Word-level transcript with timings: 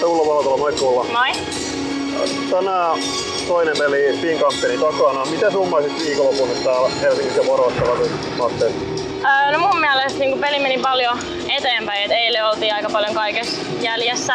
kuulla. 0.00 1.04
Moi. 1.04 1.32
Tänään 2.50 2.98
toinen 3.48 3.78
peli 3.78 4.18
Finkampeni 4.20 4.78
takana. 4.78 5.24
Miten 5.24 5.52
summaisit 5.52 5.98
viikonlopun 5.98 6.48
täällä 6.64 6.88
Helsingissä 6.88 7.40
ja 7.40 7.46
Porossa 7.46 7.80
Matte? 8.38 8.64
Öö, 8.64 9.52
no 9.52 9.58
mun 9.58 9.80
mielestä 9.80 10.18
niin 10.18 10.38
peli 10.38 10.58
meni 10.58 10.78
paljon 10.78 11.18
eteenpäin, 11.58 12.04
et 12.04 12.10
eilen 12.10 12.46
oltiin 12.46 12.74
aika 12.74 12.88
paljon 12.92 13.14
kaikessa 13.14 13.60
jäljessä. 13.80 14.34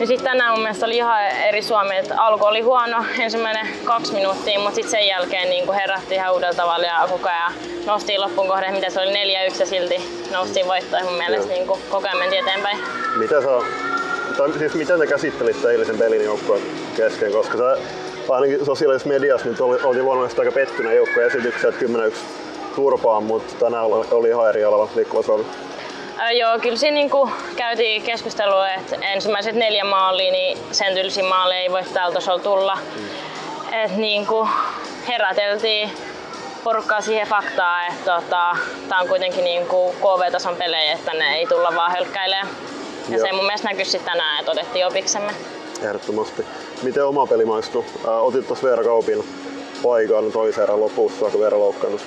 Ja 0.00 0.06
sitten 0.06 0.24
tänään 0.30 0.52
mun 0.52 0.62
mielestä 0.62 0.86
oli 0.86 0.96
ihan 0.96 1.26
eri 1.48 1.62
Suomi, 1.62 1.96
että 1.96 2.22
alku 2.22 2.44
oli 2.44 2.60
huono 2.60 3.04
ensimmäinen 3.18 3.68
kaksi 3.84 4.12
minuuttia, 4.12 4.58
mutta 4.58 4.74
sitten 4.74 4.90
sen 4.90 5.06
jälkeen 5.06 5.50
niin 5.50 5.72
herättiin 5.72 6.20
ihan 6.20 6.32
uudella 6.32 6.54
tavalla 6.54 6.86
ja 6.86 7.08
koko 7.10 7.28
ajan 7.28 7.52
noustiin 7.86 8.20
loppuun 8.20 8.48
kohden, 8.48 8.74
mitä 8.74 8.90
se 8.90 9.00
oli 9.00 9.10
4-1 9.50 9.60
ja 9.60 9.66
silti 9.66 10.26
noustiin 10.32 10.66
voittoon 10.66 11.04
mun 11.04 11.14
mielestä 11.14 11.52
niin 11.52 11.66
koko 11.66 12.06
ajan 12.06 12.18
mentiin 12.18 12.42
eteenpäin. 12.42 12.78
Miten 13.16 13.42
sä, 13.42 13.48
tai 14.36 14.52
siis 14.58 14.74
miten 14.74 14.98
te 14.98 15.06
käsittelitte 15.06 15.70
eilisen 15.70 15.98
pelin 15.98 16.24
joukkueen 16.24 16.62
kesken, 16.96 17.32
koska 17.32 17.58
sä 17.58 17.76
ainakin 18.28 18.66
sosiaalisessa 18.66 19.08
mediassa 19.08 19.48
nyt 19.48 19.60
oli, 19.60 19.78
oli 19.84 20.02
luonnollisesti 20.02 20.40
aika 20.40 20.52
pettyneen 20.52 20.96
joukkueen 20.96 21.28
esityksiä, 21.28 21.68
että 21.68 21.80
10 21.80 22.12
turpaan, 22.76 23.22
mutta 23.22 23.54
tänään 23.64 23.84
oli 23.84 24.28
ihan 24.28 24.48
eri 24.48 24.64
alalla 24.64 24.88
liikkuva 24.94 25.22
Suomi. 25.22 25.44
Äh, 26.20 26.32
joo, 26.32 26.58
kyllä 26.58 26.76
siinä 26.76 26.94
niin 26.94 27.10
käytiin 27.56 28.02
keskustelua, 28.02 28.68
että 28.68 28.96
ensimmäiset 29.02 29.54
neljä 29.54 29.84
maalia, 29.84 30.32
niin 30.32 30.58
sen 30.72 30.94
tylsin 30.94 31.24
maali 31.24 31.54
ei 31.54 31.70
voi 31.70 31.82
täältä 31.94 32.14
tasolla 32.14 32.42
tulla. 32.42 32.78
Mm. 32.96 33.04
Et 33.84 33.96
niin 33.96 34.26
kuin 34.26 34.48
heräteltiin 35.08 35.90
porukkaa 36.64 37.00
siihen 37.00 37.26
faktaan, 37.26 37.86
että 37.86 38.04
tota, 38.04 38.56
tämä 38.88 39.00
on 39.00 39.08
kuitenkin 39.08 39.44
niin 39.44 39.66
kuin 39.66 39.96
KV-tason 39.96 40.56
pelejä, 40.56 40.92
että 40.92 41.12
ne 41.14 41.36
ei 41.36 41.46
tulla 41.46 41.72
vaan 41.74 41.92
hölkkäilemään. 41.92 42.48
Ja 43.08 43.16
Joo. 43.16 43.26
se 43.26 43.32
mun 43.32 43.44
mielestä 43.44 43.68
näkyy 43.68 43.84
sitten 43.84 44.12
tänään, 44.12 44.40
että 44.40 44.52
otettiin 44.52 44.86
opiksemme. 44.86 45.32
Ehdottomasti. 45.82 46.46
Miten 46.82 47.04
oma 47.04 47.26
peli 47.26 47.44
maistui? 47.44 47.84
Äh, 48.04 48.24
otit 48.24 48.46
tuossa 48.46 48.66
Veera 48.66 48.84
Kaupin 48.84 49.24
paikan 49.82 50.32
toisen 50.32 50.62
erän 50.62 50.80
lopussa, 50.80 51.30
kun 51.30 51.40
Veera 51.40 51.58
loukkaannut. 51.58 52.00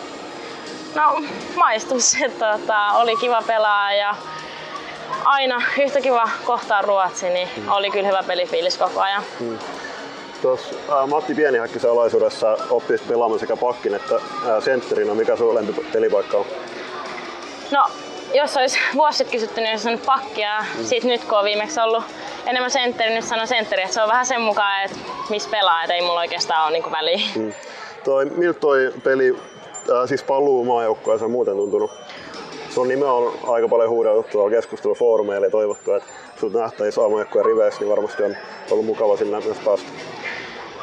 No 0.96 1.22
maistus, 1.56 2.16
että 2.26 2.58
tota, 2.58 2.92
oli 2.92 3.16
kiva 3.16 3.42
pelaa 3.48 3.94
ja 3.94 4.16
aina 5.26 5.62
yhtä 5.84 6.02
kiva 6.02 6.30
kohtaa 6.46 6.82
Ruotsi, 6.82 7.30
niin 7.30 7.50
mm. 7.58 7.72
oli 7.72 7.92
kyllä 7.92 8.08
hyvä 8.08 8.24
pelifiilis 8.28 8.78
koko 8.78 9.02
ajan. 9.02 9.24
Mm. 9.40 9.58
Tuossa 10.42 10.76
äh, 10.90 11.08
Matti 11.08 11.36
Pienihäkkisen 11.36 11.92
alaisuudessa 11.92 12.58
oppisi 12.70 13.04
pelaamaan 13.04 13.40
sekä 13.40 13.58
pakkin 13.58 13.94
että 13.94 14.16
äh, 14.16 14.64
sentterin. 14.64 15.08
No 15.08 15.16
mikä 15.16 15.36
sun 15.36 15.56
lempipelipaikka 15.56 16.38
on? 16.38 16.46
No, 17.72 17.84
jos 18.34 18.58
olisi 18.58 18.80
vuosi 18.94 19.18
sitten 19.18 19.32
kysytty, 19.32 19.62
niin 19.62 19.72
olisi 19.72 20.06
pakkia. 20.06 20.66
Mm. 20.78 20.84
Sitten 20.84 21.10
nyt 21.10 21.24
kun 21.24 21.38
on 21.38 21.46
viimeksi 21.46 21.80
ollut 21.80 22.04
enemmän 22.46 22.72
sentteri, 22.72 23.14
nyt 23.14 23.24
sanon 23.24 23.48
sentteri. 23.48 23.82
Että 23.82 23.94
se 23.94 24.02
on 24.02 24.10
vähän 24.10 24.26
sen 24.26 24.42
mukaan, 24.42 24.84
että 24.84 24.98
missä 25.30 25.50
pelaa, 25.50 25.84
että 25.84 25.94
ei 25.94 26.02
mulla 26.02 26.20
oikeastaan 26.20 26.64
ole 26.64 26.72
niinku 26.72 26.92
väliä. 26.92 27.20
Mm. 27.36 27.54
Toi, 28.04 28.26
miltä 28.26 28.60
toi 28.60 28.94
peli 29.04 29.36
äh, 29.76 30.08
siis 30.08 30.24
paluu 30.24 30.66
maajoukkoja 30.66 31.26
on 31.26 31.32
muuten 31.32 31.56
tuntunut? 31.56 31.92
Sun 32.70 32.88
nime 32.88 33.06
on 33.06 33.34
aika 33.48 33.68
paljon 33.68 33.90
huudeltu 33.90 34.28
tuolla 34.32 34.50
keskustelufoorumeilla 34.50 35.48
ja 35.48 35.52
toivottu, 35.52 35.94
että 35.94 36.10
sut 36.40 36.54
nähtäisiin 36.54 37.04
aamujoukkojen 37.04 37.46
riveissä, 37.46 37.80
niin 37.80 37.90
varmasti 37.90 38.24
on 38.24 38.38
ollut 38.72 38.86
mukava 38.86 39.18
sinne 39.18 39.40
myös 39.40 39.58
päästä. 39.66 39.88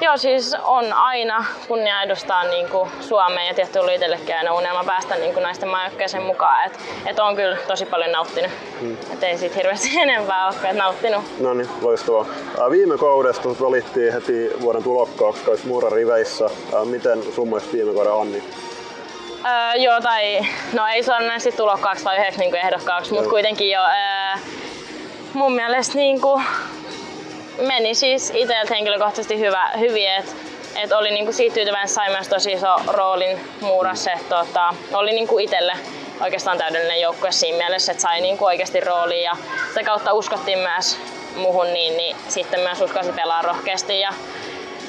Joo, 0.00 0.16
siis 0.16 0.56
on 0.64 0.92
aina 0.92 1.44
kunnia 1.68 2.02
edustaa 2.02 2.44
niin 2.44 2.68
kuin 2.68 2.90
Suomea 3.00 3.44
ja 3.44 3.54
tietty 3.54 3.78
oli 3.78 3.94
itsellekin 3.94 4.36
aina 4.36 4.54
unelma 4.54 4.84
päästä 4.84 5.14
niin 5.14 5.34
kuin 5.34 5.42
naisten 5.42 5.68
maajoukkueeseen 5.68 6.22
mukaan. 6.22 6.66
Et, 6.66 6.78
et 7.06 7.18
on 7.18 7.36
kyllä 7.36 7.56
tosi 7.66 7.86
paljon 7.86 8.12
nauttinut. 8.12 8.50
Hmm. 8.80 8.96
Et 9.12 9.22
ei 9.22 9.38
siitä 9.38 9.54
hirveästi 9.54 9.98
enempää 10.00 10.46
ole, 10.46 10.54
että 10.54 10.72
nauttinut. 10.72 11.24
No 11.40 11.54
niin, 11.54 11.68
loistavaa. 11.82 12.26
Viime 12.70 12.98
kaudesta 12.98 13.48
valittiin 13.48 14.12
heti 14.12 14.50
vuoden 14.60 14.82
tulokkaaksi 14.82 15.44
kai 15.44 15.56
Muura 15.64 15.90
riveissä. 15.90 16.50
Miten 16.84 17.22
summaisi 17.34 17.72
viime 17.72 17.94
kauden 17.94 18.12
Anni? 18.12 18.42
Öö, 19.46 19.74
joo, 19.76 20.00
tai 20.00 20.46
no 20.72 20.86
ei 20.86 21.02
suoranaisesti 21.02 21.56
tulokkaaksi 21.56 22.04
vai 22.04 22.18
yhdeksi 22.18 22.40
niin 22.40 22.54
ehdokkaaksi, 22.54 23.12
mutta 23.12 23.30
kuitenkin 23.30 23.70
jo 23.70 23.80
öö, 23.80 24.40
mun 25.32 25.52
mielestä 25.52 25.94
niin 25.94 26.20
kuin, 26.20 26.42
meni 27.66 27.94
siis 27.94 28.32
itseltä 28.34 28.74
henkilökohtaisesti 28.74 29.38
hyvä, 29.38 29.70
hyvin, 29.78 30.10
että 30.18 30.32
et 30.76 30.92
oli 30.92 31.10
niinku 31.10 31.32
siitä 31.32 31.54
tyytyväinen, 31.54 31.88
sai 31.88 32.10
myös 32.10 32.28
tosi 32.28 32.52
iso 32.52 32.76
roolin 32.86 33.40
muurassa, 33.60 34.12
että 34.12 34.36
tota, 34.36 34.74
oli 34.92 35.12
niinku 35.12 35.38
itselle 35.38 35.72
oikeastaan 36.20 36.58
täydellinen 36.58 37.00
joukkue 37.00 37.32
siinä 37.32 37.58
mielessä, 37.58 37.92
että 37.92 38.02
sai 38.02 38.20
niinku 38.20 38.44
oikeasti 38.44 38.80
rooliin 38.80 39.22
ja 39.22 39.36
sitä 39.68 39.82
kautta 39.82 40.12
uskottiin 40.12 40.58
myös 40.58 40.98
muhun, 41.36 41.72
niin, 41.72 41.96
niin 41.96 42.16
sitten 42.28 42.60
myös 42.60 42.80
uskoisin 42.80 43.14
pelaa 43.14 43.42
rohkeasti 43.42 44.00
ja 44.00 44.12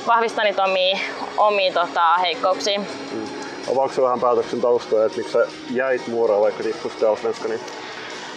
vahvistaa 0.07 0.44
niitä 0.44 0.63
omia, 0.63 0.97
omia 1.38 1.74
tota, 1.74 2.18
heikkouksia. 2.18 2.80
Mm. 2.80 3.28
Avaako 3.72 4.03
vähän 4.03 4.19
päätöksen 4.19 4.62
taustoja, 4.62 5.06
että 5.06 5.18
miksi 5.18 5.34
sä 5.34 5.47
jäit 5.72 6.07
muuraan 6.07 6.41
vaikka 6.41 6.63
tippusit 6.63 7.03
Allsvenskaniin? 7.03 7.59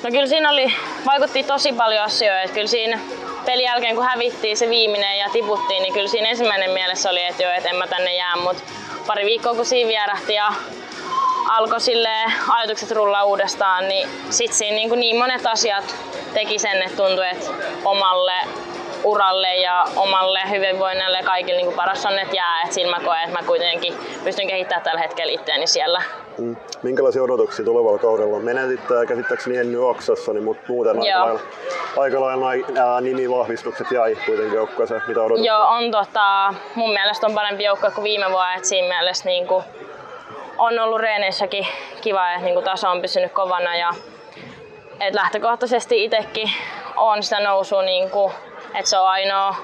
No 0.02 0.10
kyllä 0.10 0.26
siinä 0.26 0.50
oli, 0.50 0.72
vaikutti 1.06 1.42
tosi 1.42 1.72
paljon 1.72 2.04
asioita. 2.04 2.42
Että 2.42 2.54
kyllä 2.54 2.66
siinä 2.66 3.00
pelin 3.46 3.64
jälkeen 3.64 3.94
kun 3.94 4.04
hävittiin 4.04 4.56
se 4.56 4.68
viimeinen 4.68 5.18
ja 5.18 5.28
tiputtiin, 5.32 5.82
niin 5.82 5.94
kyllä 5.94 6.08
siinä 6.08 6.28
ensimmäinen 6.28 6.70
mielessä 6.70 7.10
oli, 7.10 7.24
että 7.24 7.42
joo, 7.42 7.52
että 7.52 7.68
en 7.68 7.76
mä 7.76 7.86
tänne 7.86 8.14
jää. 8.14 8.36
Mutta 8.36 8.62
pari 9.06 9.24
viikkoa 9.24 9.54
kun 9.54 9.66
siinä 9.66 9.88
vierähti 9.88 10.34
ja 10.34 10.52
alkoi 11.48 11.80
sille 11.80 12.08
ajatukset 12.48 12.90
rullaa 12.90 13.24
uudestaan, 13.24 13.88
niin 13.88 14.08
sitten 14.30 14.58
siinä 14.58 14.74
niin, 14.74 15.00
niin 15.00 15.16
monet 15.16 15.46
asiat 15.46 15.96
teki 16.34 16.58
sen, 16.58 16.82
että 16.82 16.96
tuntui, 16.96 17.28
että 17.28 17.50
omalle 17.84 18.34
uralle 19.04 19.56
ja 19.56 19.84
omalle 19.96 20.40
hyvinvoinnille 20.50 21.16
ja 21.16 21.24
kaikille 21.24 21.62
niin 21.62 21.72
paras 21.72 22.06
on, 22.06 22.18
että 22.18 22.36
jää. 22.36 22.62
Et 22.62 22.72
siinä 22.72 22.90
mä 22.90 23.04
koen, 23.04 23.20
että 23.24 23.38
mä 23.40 23.46
kuitenkin 23.46 23.94
pystyn 24.24 24.46
kehittämään 24.46 24.82
tällä 24.82 25.00
hetkellä 25.00 25.32
itseäni 25.32 25.66
siellä. 25.66 26.02
Mm. 26.38 26.56
Minkälaisia 26.82 27.22
odotuksia 27.22 27.64
tulevalla 27.64 27.98
kaudella? 27.98 28.38
Menetitte 28.38 28.94
käsittääkseni 29.08 29.56
Enny 29.56 29.88
Oksassa, 29.88 30.32
niin 30.32 30.44
mutta 30.44 30.62
muuten 30.68 30.98
aika 30.98 31.20
lailla, 31.20 31.40
aika 31.96 32.20
lailla 32.20 33.00
nimivahvistukset 33.00 33.90
jäi 33.90 34.16
kuitenkin 34.26 34.54
joukkueeseen. 34.54 35.02
Mitä 35.08 35.20
odotuksia? 35.20 35.52
Joo, 35.52 35.66
on 35.68 35.90
tota, 35.90 36.54
mun 36.74 36.92
mielestä 36.92 37.26
on 37.26 37.34
parempi 37.34 37.64
joukkue 37.64 37.90
kuin 37.90 38.04
viime 38.04 38.26
vuonna, 38.30 38.54
että 38.54 38.68
siinä 38.68 38.88
mielessä 38.88 39.28
niin 39.28 39.46
kuin, 39.46 39.64
on 40.58 40.78
ollut 40.78 41.00
reeneissäkin 41.00 41.66
kiva, 42.00 42.30
että 42.30 42.44
niin 42.44 42.54
kuin 42.54 42.64
taso 42.64 42.90
on 42.90 43.00
pysynyt 43.00 43.32
kovana 43.32 43.76
ja 43.76 43.90
et 45.00 45.14
lähtökohtaisesti 45.14 46.04
itsekin 46.04 46.50
on 46.96 47.22
sitä 47.22 47.40
nousua 47.40 47.82
niin 47.82 48.10
kuin, 48.10 48.32
et 48.74 48.86
se 48.86 48.98
on 48.98 49.08
ainoa, 49.08 49.56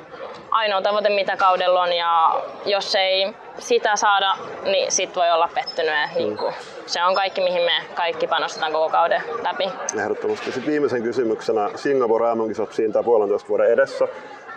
ainoa 0.50 0.82
tavoite, 0.82 1.08
mitä 1.08 1.36
kaudella 1.36 1.82
on. 1.82 1.92
Ja 1.92 2.42
jos 2.64 2.94
ei 2.94 3.34
sitä 3.58 3.96
saada, 3.96 4.36
niin 4.62 4.92
sit 4.92 5.16
voi 5.16 5.30
olla 5.30 5.48
pettynyt. 5.54 5.94
Mm. 6.10 6.18
Niin 6.18 6.38
kuin, 6.38 6.54
se 6.86 7.04
on 7.04 7.14
kaikki, 7.14 7.40
mihin 7.40 7.62
me 7.62 7.72
kaikki 7.94 8.26
panostetaan 8.26 8.72
koko 8.72 8.88
kauden 8.88 9.22
läpi. 9.42 9.64
Ehdottomasti. 9.98 10.52
Sitten 10.52 10.66
viimeisen 10.72 11.02
kysymyksenä. 11.02 11.70
Singapore 11.74 12.34
MM-kisat 12.34 12.72
siinä 12.72 13.02
puolentoista 13.02 13.48
vuoden 13.48 13.72
edessä. 13.72 14.08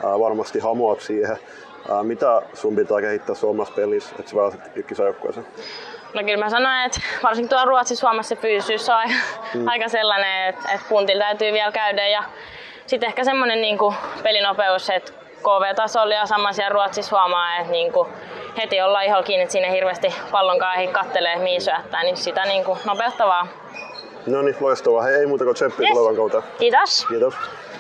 Ää, 0.06 0.20
varmasti 0.20 0.60
hamuat 0.60 1.02
siihen. 1.02 1.38
Ää, 1.92 2.04
mitä 2.04 2.42
sun 2.54 2.76
pitää 2.76 3.02
kehittää 3.02 3.36
suomalaisessa 3.36 3.82
pelissä, 3.82 4.16
että 4.20 4.32
sä 4.32 4.38
pääset 4.38 4.86
kisajoukkueeseen? 4.88 5.46
No 6.14 6.24
kyllä 6.24 6.38
mä 6.38 6.50
sanoin, 6.50 6.86
että 6.86 7.02
varsinkin 7.24 7.50
tuolla 7.50 7.66
Ruotsin 7.66 7.98
Suomessa 7.98 8.36
se 8.36 8.42
fyysyys 8.42 8.90
on 8.90 8.96
aika, 8.96 9.14
mm. 9.54 9.68
aika 9.68 9.90
sellainen, 9.90 10.50
että, 10.50 10.72
että 10.72 10.86
puntilla 10.90 11.24
täytyy 11.24 11.54
vielä 11.54 11.72
käydä 11.72 12.08
ja 12.08 12.24
sitten 12.88 13.08
ehkä 13.08 13.24
semmoinen 13.24 13.62
niin 13.62 13.78
pelinopeus, 14.24 14.90
että 14.90 15.12
KV-tasolla 15.40 16.14
ja 16.14 16.26
sama 16.26 16.54
siellä 16.54 16.70
Ruotsissa 16.70 17.20
huomaa, 17.20 17.58
että 17.58 17.72
niin 17.72 17.92
kuin 17.92 18.08
heti 18.58 18.82
ollaan 18.82 19.06
ihan 19.06 19.24
kiinni, 19.24 19.44
että 19.44 19.54
sinne 19.54 19.72
hirveästi 19.72 20.16
pallon 20.32 20.60
kanssa 20.60 20.92
kattelee, 20.92 21.36
mihin 21.36 21.62
syöttää, 21.62 22.04
niin 22.04 22.18
sitä 22.18 22.46
niin 22.46 22.66
kuin 22.66 22.80
nopeuttavaa. 22.86 23.48
No 24.28 24.42
niin, 24.42 24.56
loistavaa. 24.60 25.04
Hei, 25.04 25.14
ei 25.14 25.26
muuta 25.26 25.44
kuin 25.44 25.56
tsemppiä 25.56 25.88
yes. 25.88 25.98
tulevan 25.98 26.16
kautta. 26.16 26.42
Kiitos. 26.60 27.06
Kiitos. 27.10 27.34